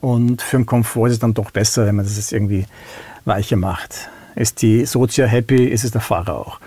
Und 0.00 0.42
für 0.42 0.58
den 0.58 0.66
Komfort 0.66 1.06
ist 1.06 1.12
es 1.14 1.18
dann 1.18 1.32
doch 1.32 1.50
besser, 1.50 1.86
wenn 1.86 1.96
man 1.96 2.04
das 2.04 2.30
irgendwie 2.30 2.66
weicher 3.24 3.56
macht. 3.56 4.10
Ist 4.34 4.60
die 4.60 4.84
Sozia 4.84 5.24
happy, 5.24 5.64
ist 5.64 5.84
es 5.84 5.92
der 5.92 6.02
Fahrer 6.02 6.36
auch. 6.36 6.60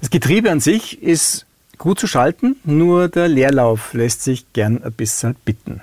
Das 0.00 0.10
Getriebe 0.10 0.50
an 0.50 0.60
sich 0.60 1.02
ist 1.02 1.46
gut 1.78 1.98
zu 1.98 2.06
schalten, 2.06 2.56
nur 2.64 3.08
der 3.08 3.28
Leerlauf 3.28 3.94
lässt 3.94 4.22
sich 4.22 4.52
gern 4.52 4.82
ein 4.82 4.92
bisschen 4.92 5.36
bitten. 5.44 5.80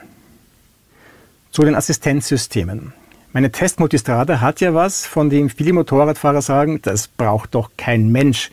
Zu 1.51 1.63
den 1.63 1.75
Assistenzsystemen. 1.75 2.93
Meine 3.31 3.51
Testmultistrada 3.51 4.41
hat 4.41 4.59
ja 4.59 4.73
was, 4.73 5.05
von 5.05 5.29
dem 5.29 5.49
viele 5.49 5.73
Motorradfahrer 5.73 6.41
sagen, 6.41 6.81
das 6.81 7.07
braucht 7.07 7.53
doch 7.53 7.71
kein 7.77 8.11
Mensch. 8.11 8.49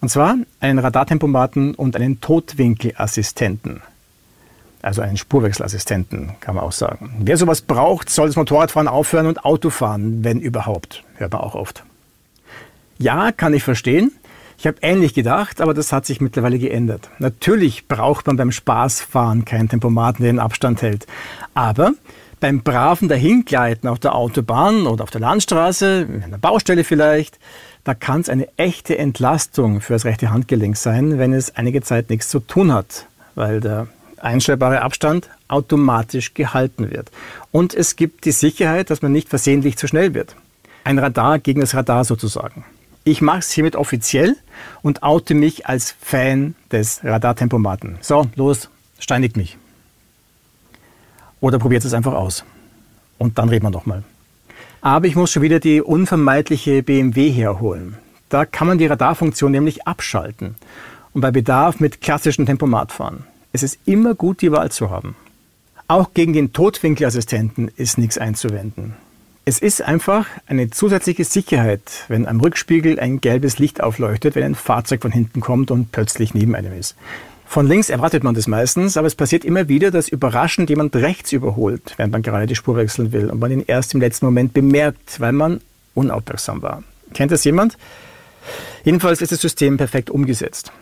Und 0.00 0.08
zwar 0.08 0.36
einen 0.60 0.78
Radartempomaten 0.78 1.74
und 1.74 1.96
einen 1.96 2.20
Totwinkelassistenten. 2.20 3.82
Also 4.82 5.00
einen 5.00 5.16
Spurwechselassistenten, 5.16 6.32
kann 6.40 6.56
man 6.56 6.64
auch 6.64 6.72
sagen. 6.72 7.16
Wer 7.20 7.36
sowas 7.36 7.62
braucht, 7.62 8.10
soll 8.10 8.26
das 8.26 8.36
Motorradfahren 8.36 8.88
aufhören 8.88 9.26
und 9.26 9.44
Auto 9.44 9.70
fahren, 9.70 10.24
wenn 10.24 10.40
überhaupt. 10.40 11.04
Hört 11.16 11.32
man 11.32 11.40
auch 11.40 11.54
oft. 11.54 11.84
Ja, 12.98 13.32
kann 13.32 13.54
ich 13.54 13.62
verstehen. 13.62 14.12
Ich 14.58 14.66
habe 14.66 14.78
ähnlich 14.82 15.14
gedacht, 15.14 15.60
aber 15.60 15.74
das 15.74 15.92
hat 15.92 16.06
sich 16.06 16.20
mittlerweile 16.20 16.58
geändert. 16.58 17.10
Natürlich 17.18 17.88
braucht 17.88 18.26
man 18.26 18.36
beim 18.36 18.52
Spaßfahren 18.52 19.44
keinen 19.44 19.68
Tempomaten, 19.68 20.22
der 20.22 20.32
den 20.32 20.38
Abstand 20.38 20.82
hält. 20.82 21.06
Aber 21.54 21.92
beim 22.40 22.62
braven 22.62 23.08
Dahingleiten 23.08 23.88
auf 23.88 23.98
der 23.98 24.14
Autobahn 24.14 24.86
oder 24.86 25.04
auf 25.04 25.10
der 25.10 25.20
Landstraße, 25.20 26.06
an 26.24 26.30
der 26.30 26.38
Baustelle 26.38 26.84
vielleicht, 26.84 27.38
da 27.84 27.94
kann 27.94 28.20
es 28.20 28.28
eine 28.28 28.48
echte 28.56 28.96
Entlastung 28.96 29.80
für 29.80 29.92
das 29.92 30.04
rechte 30.04 30.30
Handgelenk 30.30 30.76
sein, 30.76 31.18
wenn 31.18 31.32
es 31.32 31.56
einige 31.56 31.82
Zeit 31.82 32.10
nichts 32.10 32.28
zu 32.28 32.40
tun 32.40 32.72
hat, 32.72 33.06
weil 33.34 33.60
der 33.60 33.88
einstellbare 34.18 34.82
Abstand 34.82 35.28
automatisch 35.48 36.34
gehalten 36.34 36.90
wird. 36.90 37.10
Und 37.52 37.74
es 37.74 37.96
gibt 37.96 38.24
die 38.24 38.32
Sicherheit, 38.32 38.90
dass 38.90 39.02
man 39.02 39.12
nicht 39.12 39.28
versehentlich 39.28 39.76
zu 39.76 39.86
schnell 39.86 40.14
wird. 40.14 40.34
Ein 40.84 40.98
Radar 40.98 41.38
gegen 41.38 41.60
das 41.60 41.74
Radar 41.74 42.04
sozusagen. 42.04 42.64
Ich 43.04 43.20
mache 43.20 43.40
es 43.40 43.50
hiermit 43.50 43.76
offiziell 43.76 44.36
und 44.80 45.02
oute 45.02 45.34
mich 45.34 45.66
als 45.66 45.94
Fan 46.00 46.54
des 46.72 47.04
Radartempomaten. 47.04 47.98
So, 48.00 48.26
los, 48.34 48.70
steinigt 48.98 49.36
mich. 49.36 49.58
Oder 51.40 51.58
probiert 51.58 51.84
es 51.84 51.92
einfach 51.92 52.14
aus. 52.14 52.44
Und 53.18 53.38
dann 53.38 53.50
reden 53.50 53.66
wir 53.66 53.70
nochmal. 53.70 54.02
Aber 54.80 55.06
ich 55.06 55.16
muss 55.16 55.30
schon 55.30 55.42
wieder 55.42 55.60
die 55.60 55.82
unvermeidliche 55.82 56.82
BMW 56.82 57.30
herholen. 57.30 57.98
Da 58.30 58.46
kann 58.46 58.66
man 58.66 58.78
die 58.78 58.86
Radarfunktion 58.86 59.52
nämlich 59.52 59.86
abschalten 59.86 60.54
und 61.12 61.20
bei 61.20 61.30
Bedarf 61.30 61.80
mit 61.80 62.00
klassischem 62.00 62.46
Tempomat 62.46 62.90
fahren. 62.90 63.24
Es 63.52 63.62
ist 63.62 63.78
immer 63.84 64.14
gut, 64.14 64.40
die 64.40 64.50
Wahl 64.50 64.72
zu 64.72 64.88
haben. 64.90 65.14
Auch 65.88 66.14
gegen 66.14 66.32
den 66.32 66.54
Totwinkelassistenten 66.54 67.70
ist 67.76 67.98
nichts 67.98 68.16
einzuwenden. 68.16 68.94
Es 69.46 69.58
ist 69.58 69.82
einfach 69.82 70.26
eine 70.46 70.70
zusätzliche 70.70 71.24
Sicherheit, 71.24 72.06
wenn 72.08 72.26
am 72.26 72.40
Rückspiegel 72.40 72.98
ein 72.98 73.20
gelbes 73.20 73.58
Licht 73.58 73.82
aufleuchtet, 73.82 74.36
wenn 74.36 74.42
ein 74.42 74.54
Fahrzeug 74.54 75.02
von 75.02 75.12
hinten 75.12 75.42
kommt 75.42 75.70
und 75.70 75.92
plötzlich 75.92 76.32
neben 76.32 76.54
einem 76.54 76.72
ist. 76.72 76.96
Von 77.44 77.66
links 77.66 77.90
erwartet 77.90 78.24
man 78.24 78.34
das 78.34 78.46
meistens, 78.46 78.96
aber 78.96 79.06
es 79.06 79.14
passiert 79.14 79.44
immer 79.44 79.68
wieder, 79.68 79.90
dass 79.90 80.08
überraschend 80.08 80.70
jemand 80.70 80.96
rechts 80.96 81.30
überholt, 81.32 81.92
wenn 81.98 82.08
man 82.08 82.22
gerade 82.22 82.46
die 82.46 82.54
Spur 82.54 82.76
wechseln 82.76 83.12
will 83.12 83.28
und 83.28 83.38
man 83.38 83.52
ihn 83.52 83.62
erst 83.66 83.92
im 83.92 84.00
letzten 84.00 84.24
Moment 84.24 84.54
bemerkt, 84.54 85.20
weil 85.20 85.32
man 85.32 85.60
unaufmerksam 85.92 86.62
war. 86.62 86.82
Kennt 87.12 87.30
das 87.30 87.44
jemand? 87.44 87.76
Jedenfalls 88.82 89.20
ist 89.20 89.32
das 89.32 89.42
System 89.42 89.76
perfekt 89.76 90.08
umgesetzt. 90.08 90.72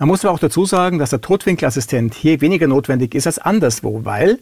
Man 0.00 0.08
muss 0.08 0.24
aber 0.24 0.34
auch 0.34 0.40
dazu 0.40 0.64
sagen, 0.64 0.98
dass 0.98 1.10
der 1.10 1.20
Totwinkelassistent 1.20 2.14
hier 2.14 2.40
weniger 2.40 2.66
notwendig 2.66 3.14
ist 3.14 3.28
als 3.28 3.38
anderswo, 3.38 4.04
weil 4.04 4.38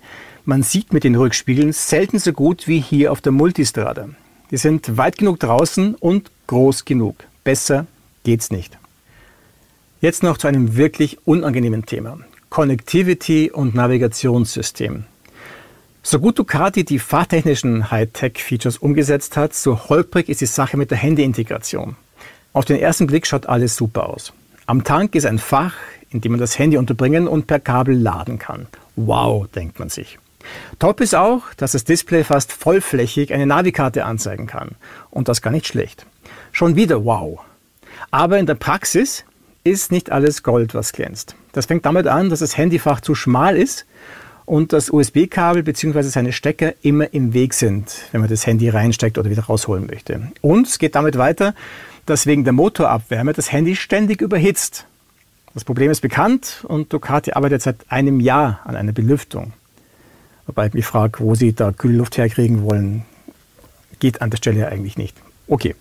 man 0.47 0.63
sieht 0.63 0.93
mit 0.93 1.05
den 1.05 1.17
Rückspiegeln 1.17 1.73
selten 1.73 2.19
so 2.19 2.33
gut 2.33 2.69
wie 2.69 2.81
hier 2.81 3.11
auf 3.11 3.21
der 3.21 3.33
Multistrada. 3.33 4.09
Die 4.51 4.57
sind 4.57 4.97
weit 4.97 5.19
genug 5.19 5.41
draußen 5.41 5.97
und 5.97 6.31
groß 6.47 6.85
genug. 6.85 7.17
Besser 7.43 7.87
geht's 8.23 8.51
nicht. 8.51 8.79
Jetzt 10.01 10.23
noch 10.23 10.39
zu 10.39 10.47
einem 10.47 10.77
wirklich 10.77 11.19
unangenehmen 11.27 11.85
Thema. 11.85 12.21
Connectivity 12.49 13.51
und 13.51 13.75
Navigationssystem. 13.75 15.05
So 16.05 16.21
gut 16.21 16.39
Ducati 16.39 16.85
die 16.85 17.01
fahrtechnischen 17.01 17.91
Hightech-Features 17.91 18.79
umgesetzt 18.79 19.37
hat, 19.37 19.53
so 19.53 19.89
holprig 19.89 20.29
ist 20.29 20.41
die 20.41 20.47
Sache 20.47 20.77
mit 20.77 20.93
der 20.93 20.99
Handy-Integration. 20.99 21.97
Auf 22.53 22.65
den 22.65 22.79
ersten 22.79 23.09
Blick 23.09 23.27
schaut 23.27 23.47
alles 23.47 23.75
super 23.75 24.09
aus. 24.09 24.33
Am 24.67 24.85
Tank 24.85 25.17
ist 25.17 25.27
ein 25.27 25.41
Fach, 25.41 25.75
in 26.11 26.21
dem 26.21 26.33
man 26.33 26.41
das 26.41 26.57
Handy 26.57 26.77
unterbringen 26.77 27.27
und 27.27 27.49
per 27.49 27.59
Kabel 27.59 27.97
laden 27.99 28.39
kann. 28.39 28.69
Wow, 28.95 29.49
denkt 29.49 29.81
man 29.81 29.89
sich. 29.89 30.19
Top 30.79 31.01
ist 31.01 31.15
auch, 31.15 31.43
dass 31.57 31.73
das 31.73 31.85
Display 31.85 32.25
fast 32.25 32.53
vollflächig 32.53 33.33
eine 33.33 33.47
Navikarte 33.47 34.05
anzeigen 34.05 34.47
kann. 34.47 34.73
Und 35.11 35.29
das 35.29 35.43
gar 35.43 35.51
nicht 35.51 35.67
schlecht. 35.67 36.07
Schon 36.53 36.77
wieder 36.77 37.05
wow. 37.05 37.41
Aber 38.11 38.39
in 38.39 38.47
der 38.47 38.55
Praxis 38.55 39.25
ist 39.65 39.91
nicht 39.91 40.13
alles 40.13 40.43
Gold, 40.43 40.75
was 40.75 40.93
glänzt. 40.93 41.35
Das 41.53 41.67
fängt 41.67 41.87
damit 41.87 42.07
an, 42.07 42.31
dass 42.31 42.41
das 42.41 42.57
Handyfach 42.57 43.01
zu 43.01 43.15
schmal 43.15 43.57
ist 43.57 43.87
und 44.45 44.73
das 44.73 44.91
USB-Kabel 44.91 45.63
bzw. 45.65 46.03
seine 46.03 46.33
Stecker 46.33 46.75
immer 46.83 47.13
im 47.13 47.35
Weg 47.35 47.53
sind, 47.53 47.93
wenn 48.13 48.21
man 48.21 48.31
das 48.31 48.47
Handy 48.47 48.69
reinsteckt 48.69 49.19
oder 49.19 49.29
wieder 49.29 49.45
rausholen 49.45 49.87
möchte. 49.87 50.31
Und 50.41 50.69
es 50.69 50.79
geht 50.79 50.95
damit 50.95 51.19
weiter, 51.19 51.55
dass 52.07 52.27
wegen 52.27 52.45
der 52.45 52.53
Motorabwärme 52.53 53.33
das 53.33 53.51
Handy 53.51 53.75
ständig 53.75 54.21
überhitzt. 54.21 54.87
Das 55.53 55.65
Problem 55.65 55.91
ist 55.91 56.01
bekannt 56.01 56.65
und 56.69 56.93
Ducati 56.93 57.33
arbeitet 57.33 57.63
seit 57.63 57.77
einem 57.89 58.21
Jahr 58.21 58.61
an 58.65 58.77
einer 58.77 58.93
Belüftung. 58.93 59.53
Wobei 60.47 60.67
ich 60.67 60.75
mich 60.75 60.87
frage, 60.87 61.21
wo 61.21 61.35
sie 61.35 61.53
da 61.53 61.73
kühle 61.73 61.99
Luft 61.99 62.17
herkriegen 62.17 62.63
wollen, 62.63 63.05
geht 63.99 64.23
an 64.23 64.31
der 64.31 64.37
Stelle 64.37 64.69
eigentlich 64.69 64.97
nicht. 64.97 65.17
Okay. 65.49 65.75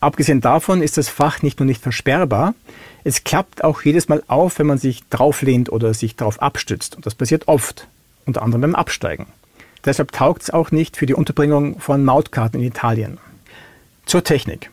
Abgesehen 0.00 0.40
davon 0.40 0.80
ist 0.80 0.96
das 0.96 1.08
Fach 1.08 1.42
nicht 1.42 1.58
nur 1.58 1.66
nicht 1.66 1.82
versperrbar, 1.82 2.54
es 3.02 3.24
klappt 3.24 3.64
auch 3.64 3.82
jedes 3.82 4.08
Mal 4.08 4.22
auf, 4.28 4.58
wenn 4.58 4.66
man 4.66 4.78
sich 4.78 5.02
drauflehnt 5.08 5.72
oder 5.72 5.92
sich 5.94 6.14
darauf 6.14 6.40
abstützt. 6.40 6.94
Und 6.94 7.06
das 7.06 7.14
passiert 7.14 7.48
oft, 7.48 7.88
unter 8.26 8.42
anderem 8.42 8.60
beim 8.60 8.74
Absteigen. 8.74 9.26
Deshalb 9.84 10.12
taugt 10.12 10.42
es 10.42 10.50
auch 10.50 10.70
nicht 10.70 10.96
für 10.96 11.06
die 11.06 11.14
Unterbringung 11.14 11.80
von 11.80 12.04
Mautkarten 12.04 12.60
in 12.60 12.66
Italien. 12.66 13.18
Zur 14.06 14.24
Technik. 14.24 14.70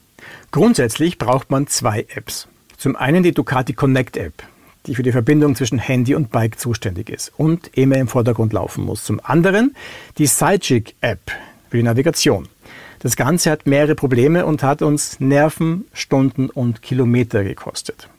Grundsätzlich 0.52 1.18
braucht 1.18 1.50
man 1.50 1.68
zwei 1.68 2.06
Apps. 2.14 2.48
Zum 2.78 2.96
einen 2.96 3.24
die 3.24 3.32
Ducati 3.32 3.74
Connect 3.74 4.18
App, 4.18 4.44
die 4.88 4.96
für 4.96 5.04
die 5.04 5.12
Verbindung 5.12 5.56
zwischen 5.56 5.80
Handy 5.80 6.16
und 6.16 6.32
Bike 6.32 6.60
zuständig 6.60 7.10
ist 7.10 7.32
und 7.38 7.70
immer 7.78 7.98
im 7.98 8.08
Vordergrund 8.08 8.54
laufen 8.54 8.84
muss. 8.86 9.04
Zum 9.04 9.20
anderen 9.24 9.76
die 10.18 10.28
Sidechick 10.28 10.96
App 11.02 11.32
für 11.70 11.78
die 11.78 11.84
Navigation. 11.84 12.48
Das 13.00 13.16
Ganze 13.16 13.52
hat 13.52 13.68
mehrere 13.68 13.96
Probleme 13.96 14.46
und 14.46 14.64
hat 14.64 14.82
uns 14.82 15.20
Nerven, 15.20 15.86
Stunden 15.94 16.50
und 16.50 16.82
Kilometer 16.82 17.44
gekostet. 17.44 18.10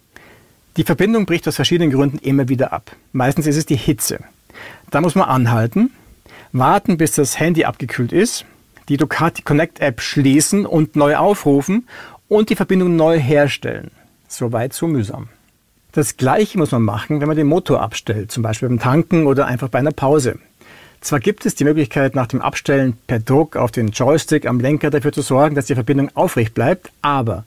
Die 0.76 0.84
Verbindung 0.84 1.24
bricht 1.26 1.48
aus 1.48 1.56
verschiedenen 1.56 1.90
Gründen 1.90 2.18
immer 2.18 2.48
wieder 2.48 2.72
ab. 2.72 2.94
Meistens 3.12 3.46
ist 3.46 3.56
es 3.56 3.66
die 3.66 3.76
Hitze. 3.76 4.20
Da 4.90 5.00
muss 5.00 5.14
man 5.14 5.28
anhalten, 5.28 5.90
warten, 6.52 6.98
bis 6.98 7.12
das 7.12 7.40
Handy 7.40 7.64
abgekühlt 7.64 8.12
ist, 8.12 8.44
die 8.88 8.96
Ducati 8.96 9.42
Connect 9.42 9.80
App 9.80 10.00
schließen 10.00 10.66
und 10.66 10.94
neu 10.94 11.16
aufrufen 11.16 11.88
und 12.28 12.50
die 12.50 12.56
Verbindung 12.56 12.94
neu 12.94 13.18
herstellen. 13.18 13.90
Soweit 14.28 14.72
so 14.72 14.86
mühsam. 14.86 15.28
Das 15.96 16.18
gleiche 16.18 16.58
muss 16.58 16.72
man 16.72 16.82
machen, 16.82 17.22
wenn 17.22 17.26
man 17.26 17.38
den 17.38 17.46
Motor 17.46 17.80
abstellt, 17.80 18.30
zum 18.30 18.42
Beispiel 18.42 18.68
beim 18.68 18.78
Tanken 18.78 19.26
oder 19.26 19.46
einfach 19.46 19.70
bei 19.70 19.78
einer 19.78 19.92
Pause. 19.92 20.38
Zwar 21.00 21.20
gibt 21.20 21.46
es 21.46 21.54
die 21.54 21.64
Möglichkeit, 21.64 22.14
nach 22.14 22.26
dem 22.26 22.42
Abstellen 22.42 22.98
per 23.06 23.18
Druck 23.18 23.56
auf 23.56 23.70
den 23.70 23.88
Joystick 23.88 24.44
am 24.44 24.60
Lenker 24.60 24.90
dafür 24.90 25.12
zu 25.12 25.22
sorgen, 25.22 25.54
dass 25.54 25.64
die 25.64 25.74
Verbindung 25.74 26.10
aufrecht 26.14 26.52
bleibt, 26.52 26.92
aber 27.00 27.46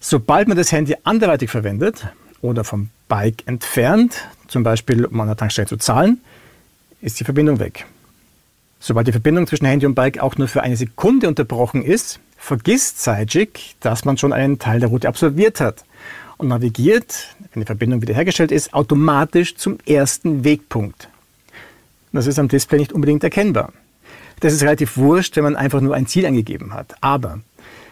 sobald 0.00 0.48
man 0.48 0.56
das 0.56 0.72
Handy 0.72 0.96
anderweitig 1.04 1.50
verwendet 1.50 2.08
oder 2.40 2.64
vom 2.64 2.88
Bike 3.06 3.46
entfernt, 3.46 4.26
zum 4.48 4.64
Beispiel 4.64 5.04
um 5.04 5.20
an 5.20 5.28
der 5.28 5.36
Tankstelle 5.36 5.68
zu 5.68 5.76
zahlen, 5.76 6.20
ist 7.00 7.20
die 7.20 7.24
Verbindung 7.24 7.60
weg. 7.60 7.86
Sobald 8.80 9.06
die 9.06 9.12
Verbindung 9.12 9.46
zwischen 9.46 9.66
Handy 9.66 9.86
und 9.86 9.94
Bike 9.94 10.18
auch 10.18 10.36
nur 10.36 10.48
für 10.48 10.62
eine 10.64 10.76
Sekunde 10.76 11.28
unterbrochen 11.28 11.84
ist, 11.84 12.18
vergisst 12.38 13.00
Sajik, 13.04 13.76
dass 13.78 14.04
man 14.04 14.18
schon 14.18 14.32
einen 14.32 14.58
Teil 14.58 14.80
der 14.80 14.88
Route 14.88 15.06
absolviert 15.06 15.60
hat 15.60 15.84
und 16.38 16.48
navigiert, 16.48 17.36
wenn 17.52 17.60
die 17.60 17.66
Verbindung 17.66 18.00
wiederhergestellt 18.00 18.52
ist, 18.52 18.72
automatisch 18.72 19.56
zum 19.56 19.78
ersten 19.86 20.44
Wegpunkt. 20.44 21.08
Das 22.12 22.26
ist 22.26 22.38
am 22.38 22.48
Display 22.48 22.78
nicht 22.78 22.92
unbedingt 22.92 23.22
erkennbar. 23.22 23.72
Das 24.40 24.52
ist 24.52 24.62
relativ 24.62 24.96
wurscht, 24.96 25.36
wenn 25.36 25.44
man 25.44 25.56
einfach 25.56 25.80
nur 25.80 25.94
ein 25.94 26.06
Ziel 26.06 26.24
angegeben 26.24 26.72
hat. 26.72 26.94
Aber 27.00 27.40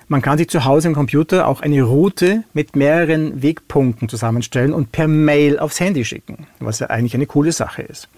man 0.08 0.22
kann 0.22 0.38
sich 0.38 0.48
zu 0.48 0.64
Hause 0.64 0.88
im 0.88 0.94
Computer 0.94 1.48
auch 1.48 1.60
eine 1.60 1.82
Route 1.82 2.44
mit 2.54 2.76
mehreren 2.76 3.42
Wegpunkten 3.42 4.08
zusammenstellen 4.08 4.72
und 4.72 4.92
per 4.92 5.08
Mail 5.08 5.58
aufs 5.58 5.80
Handy 5.80 6.04
schicken, 6.04 6.46
was 6.60 6.78
ja 6.78 6.86
eigentlich 6.86 7.14
eine 7.14 7.26
coole 7.26 7.50
Sache 7.50 7.82
ist. 7.82 8.08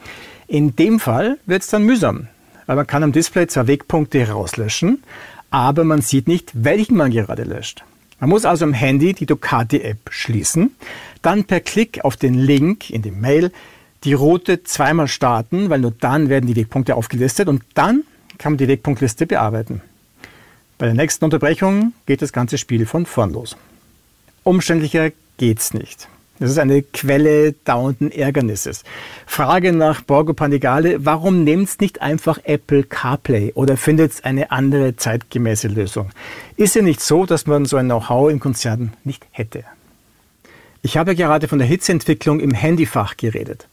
In 0.47 0.77
dem 0.77 1.01
Fall 1.01 1.39
wird 1.47 1.63
es 1.63 1.69
dann 1.69 1.85
mühsam, 1.85 2.29
weil 2.67 2.77
man 2.77 2.87
kann 2.87 3.03
am 3.03 3.13
Display 3.13 3.47
zwar 3.47 3.67
Wegpunkte 3.67 4.29
rauslöschen, 4.29 5.03
aber 5.51 5.85
man 5.85 6.03
sieht 6.03 6.29
nicht, 6.29 6.53
welchen 6.55 6.97
man 6.97 7.11
gerade 7.11 7.45
löscht. 7.45 7.85
Man 8.21 8.31
muss 8.31 8.45
also 8.45 8.65
am 8.65 8.73
Handy 8.73 9.13
die 9.15 9.27
Ducati-App 9.27 10.11
schließen, 10.11 10.75
dann 11.23 11.45
per 11.45 11.61
Klick 11.61 12.05
auf 12.05 12.17
den 12.17 12.35
Link 12.35 12.91
in 12.91 13.03
dem 13.03 13.21
Mail 13.21 13.53
die 14.05 14.13
Route 14.13 14.65
zweimal 14.65 15.09
starten, 15.09 15.71
weil 15.71 15.81
nur 15.81 15.93
dann 15.93 16.29
werden 16.29 16.47
die 16.47 16.57
Wegpunkte 16.57 16.97
aufgelistet 16.97 17.49
und 17.49 17.63
dann 17.75 18.05
kann 18.39 18.53
man 18.53 18.59
die 18.59 18.69
Wegpunktliste 18.69 19.27
bearbeiten. 19.27 19.83
Bei 20.79 20.87
der 20.87 20.95
nächsten 20.95 21.25
Unterbrechung 21.25 21.93
geht 22.07 22.23
das 22.23 22.33
ganze 22.33 22.59
Spiel 22.59 22.87
von 22.87 23.07
vorn 23.07 23.33
los. 23.33 23.57
Umständlicher 24.45 25.11
geht's 25.37 25.75
nicht. 25.75 26.09
Das 26.41 26.51
ist 26.51 26.59
eine 26.59 26.83
Quelle 26.83 27.53
dauernden 27.65 28.13
Ärgernisses. 28.13 28.85
Frage 29.27 29.73
nach 29.73 30.03
Borgo 30.03 30.35
Panigale, 30.35 31.05
warum 31.05 31.43
nehmt's 31.43 31.81
nicht 31.81 32.01
einfach 32.01 32.39
Apple 32.45 32.85
CarPlay 32.85 33.53
oder 33.55 33.77
findet's 33.77 34.23
eine 34.23 34.53
andere 34.53 34.95
zeitgemäße 34.95 35.69
Lösung? 35.69 36.11
Ist 36.57 36.77
ja 36.77 36.83
nicht 36.83 37.01
so, 37.01 37.27
dass 37.27 37.47
man 37.47 37.65
so 37.65 37.77
ein 37.77 37.87
Know-how 37.87 38.31
im 38.31 38.39
Konzern 38.39 38.93
nicht 39.03 39.27
hätte. 39.33 39.65
Ich 40.83 40.97
habe 40.97 41.17
gerade 41.17 41.49
von 41.49 41.59
der 41.59 41.67
Hitzeentwicklung 41.67 42.39
im 42.39 42.53
Handyfach 42.53 43.17
geredet. 43.17 43.67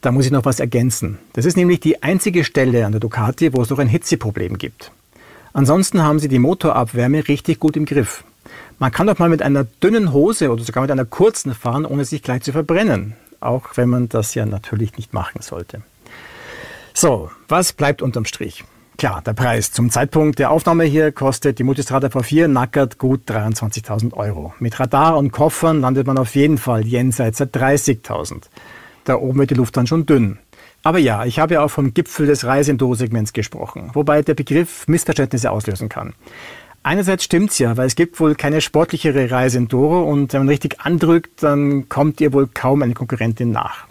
Da 0.00 0.12
muss 0.12 0.26
ich 0.26 0.30
noch 0.30 0.44
was 0.44 0.60
ergänzen. 0.60 1.18
Das 1.32 1.46
ist 1.46 1.56
nämlich 1.56 1.80
die 1.80 2.02
einzige 2.02 2.44
Stelle 2.44 2.86
an 2.86 2.92
der 2.92 3.00
Ducati, 3.00 3.52
wo 3.54 3.62
es 3.62 3.70
noch 3.70 3.78
ein 3.78 3.88
Hitzeproblem 3.88 4.58
gibt. 4.58 4.92
Ansonsten 5.52 6.02
haben 6.02 6.18
sie 6.20 6.28
die 6.28 6.38
Motorabwärme 6.38 7.26
richtig 7.26 7.58
gut 7.58 7.76
im 7.76 7.86
Griff. 7.86 8.22
Man 8.78 8.92
kann 8.92 9.06
doch 9.06 9.18
mal 9.18 9.28
mit 9.28 9.42
einer 9.42 9.64
dünnen 9.64 10.12
Hose 10.12 10.50
oder 10.50 10.62
sogar 10.62 10.82
mit 10.82 10.90
einer 10.90 11.04
kurzen 11.04 11.54
fahren, 11.54 11.86
ohne 11.86 12.04
sich 12.04 12.22
gleich 12.22 12.42
zu 12.42 12.52
verbrennen. 12.52 13.14
Auch 13.40 13.76
wenn 13.76 13.88
man 13.88 14.08
das 14.08 14.34
ja 14.34 14.46
natürlich 14.46 14.96
nicht 14.96 15.12
machen 15.12 15.42
sollte. 15.42 15.82
So, 16.94 17.30
was 17.48 17.72
bleibt 17.72 18.02
unterm 18.02 18.24
Strich? 18.24 18.64
Klar, 18.96 19.22
der 19.22 19.32
Preis. 19.32 19.72
Zum 19.72 19.90
Zeitpunkt 19.90 20.38
der 20.38 20.50
Aufnahme 20.50 20.84
hier 20.84 21.10
kostet 21.10 21.58
die 21.58 21.64
Multistrada 21.64 22.06
V4 22.08 22.46
nackert 22.46 22.98
gut 22.98 23.22
23.000 23.28 24.14
Euro. 24.14 24.54
Mit 24.60 24.78
Radar 24.78 25.18
und 25.18 25.32
Koffern 25.32 25.80
landet 25.80 26.06
man 26.06 26.16
auf 26.16 26.36
jeden 26.36 26.58
Fall 26.58 26.86
jenseits 26.86 27.38
der 27.38 27.52
30.000. 27.52 28.44
Da 29.04 29.16
oben 29.16 29.40
wird 29.40 29.50
die 29.50 29.54
Luft 29.54 29.76
dann 29.76 29.88
schon 29.88 30.06
dünn. 30.06 30.38
Aber 30.84 30.98
ja, 30.98 31.24
ich 31.24 31.38
habe 31.38 31.54
ja 31.54 31.62
auch 31.62 31.70
vom 31.70 31.92
Gipfel 31.94 32.26
des 32.26 32.44
Reiseenduro-Segments 32.44 33.32
gesprochen, 33.32 33.90
wobei 33.94 34.22
der 34.22 34.34
Begriff 34.34 34.86
Missverständnisse 34.86 35.50
auslösen 35.50 35.88
kann. 35.88 36.14
Einerseits 36.84 37.24
stimmt's 37.24 37.58
ja, 37.58 37.78
weil 37.78 37.86
es 37.86 37.96
gibt 37.96 38.20
wohl 38.20 38.34
keine 38.34 38.60
sportlichere 38.60 39.30
Reiseenduro 39.30 40.02
und 40.02 40.34
wenn 40.34 40.40
man 40.40 40.50
richtig 40.50 40.80
andrückt, 40.82 41.42
dann 41.42 41.88
kommt 41.88 42.20
ihr 42.20 42.34
wohl 42.34 42.46
kaum 42.46 42.82
eine 42.82 42.92
Konkurrentin 42.92 43.50
nach. 43.50 43.86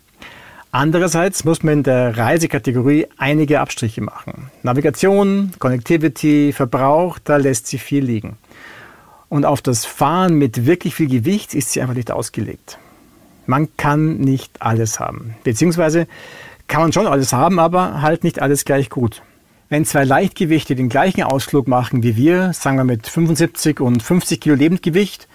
Andererseits 0.71 1.43
muss 1.43 1.63
man 1.63 1.73
in 1.73 1.83
der 1.83 2.15
Reisekategorie 2.15 3.07
einige 3.17 3.61
Abstriche 3.61 4.01
machen. 4.01 4.51
Navigation, 4.61 5.53
Connectivity, 5.57 6.53
Verbrauch, 6.53 7.17
da 7.17 7.37
lässt 7.37 7.65
sie 7.65 7.79
viel 7.79 8.05
liegen. 8.05 8.37
Und 9.27 9.45
auf 9.45 9.63
das 9.63 9.85
Fahren 9.85 10.35
mit 10.35 10.67
wirklich 10.67 10.93
viel 10.93 11.09
Gewicht 11.09 11.55
ist 11.55 11.71
sie 11.71 11.81
einfach 11.81 11.95
nicht 11.95 12.11
ausgelegt. 12.11 12.77
Man 13.47 13.75
kann 13.75 14.17
nicht 14.17 14.61
alles 14.61 14.99
haben. 14.99 15.33
Beziehungsweise 15.43 16.07
kann 16.67 16.81
man 16.81 16.93
schon 16.93 17.07
alles 17.07 17.33
haben, 17.33 17.57
aber 17.57 18.03
halt 18.03 18.23
nicht 18.23 18.39
alles 18.39 18.65
gleich 18.65 18.91
gut. 18.91 19.23
Wenn 19.73 19.85
zwei 19.85 20.03
Leichtgewichte 20.03 20.75
den 20.75 20.87
gleichen 20.87 21.23
Ausflug 21.23 21.67
machen 21.67 22.03
wie 22.03 22.15
wir, 22.15 22.53
sagen 22.53 22.77
wir 22.77 22.83
mit 22.83 23.07
75 23.07 23.79
und 23.79 24.03
50 24.03 24.39
Kilo 24.39 24.53
Lebendgewicht, 24.53 25.27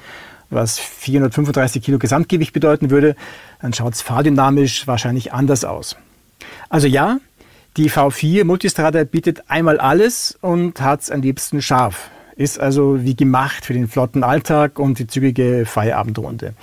was 0.49 0.79
435 0.79 1.83
Kilo 1.83 1.99
Gesamtgewicht 1.99 2.53
bedeuten 2.53 2.91
würde, 2.91 3.17
dann 3.61 3.73
schaut 3.73 3.95
es 3.95 4.01
fahrdynamisch 4.01 4.87
wahrscheinlich 4.87 5.33
anders 5.33 5.65
aus. 5.65 5.97
Also 6.69 6.87
ja, 6.87 7.19
die 7.77 7.91
V4 7.91 8.45
Multistrada 8.45 9.03
bietet 9.03 9.43
einmal 9.51 9.81
alles 9.81 10.39
und 10.41 10.81
hat 10.81 11.01
es 11.01 11.11
am 11.11 11.21
liebsten 11.21 11.61
scharf. 11.61 12.09
Ist 12.37 12.61
also 12.61 13.05
wie 13.05 13.17
gemacht 13.17 13.67
für 13.67 13.73
den 13.73 13.89
flotten 13.89 14.23
Alltag 14.23 14.79
und 14.79 15.01
die 15.01 15.09
zügige 15.09 15.67
Feierabendrunde. 15.67 16.55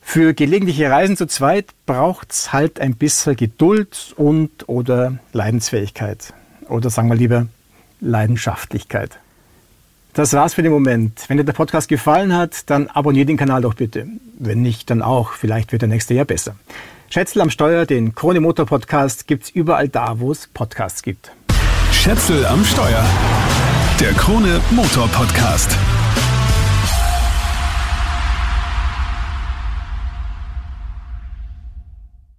Für 0.00 0.32
gelegentliche 0.32 0.88
Reisen 0.88 1.18
zu 1.18 1.26
zweit 1.26 1.66
braucht 1.84 2.32
es 2.32 2.54
halt 2.54 2.80
ein 2.80 2.94
bisschen 2.94 3.36
Geduld 3.36 4.14
und 4.16 4.66
oder 4.66 5.18
Leidensfähigkeit. 5.34 6.32
Oder 6.72 6.90
sagen 6.90 7.08
wir 7.08 7.14
lieber 7.14 7.46
Leidenschaftlichkeit. 8.00 9.18
Das 10.14 10.32
war's 10.32 10.54
für 10.54 10.62
den 10.62 10.72
Moment. 10.72 11.24
Wenn 11.28 11.36
dir 11.36 11.44
der 11.44 11.52
Podcast 11.52 11.88
gefallen 11.88 12.34
hat, 12.34 12.68
dann 12.68 12.88
abonniere 12.88 13.26
den 13.26 13.36
Kanal 13.36 13.62
doch 13.62 13.74
bitte. 13.74 14.06
Wenn 14.38 14.62
nicht, 14.62 14.90
dann 14.90 15.02
auch. 15.02 15.32
Vielleicht 15.32 15.72
wird 15.72 15.82
der 15.82 15.88
nächste 15.88 16.14
Jahr 16.14 16.24
besser. 16.24 16.56
Schätzel 17.08 17.42
am 17.42 17.50
Steuer, 17.50 17.86
den 17.86 18.14
Krone 18.14 18.40
Motor 18.40 18.66
Podcast 18.66 19.26
gibt's 19.26 19.50
überall 19.50 19.88
da, 19.88 20.18
wo 20.18 20.32
es 20.32 20.48
Podcasts 20.48 21.02
gibt. 21.02 21.32
Schätzel 21.92 22.44
am 22.46 22.64
Steuer. 22.64 23.04
Der 24.00 24.12
Krone 24.12 24.60
Motor 24.70 25.08
Podcast. 25.08 25.76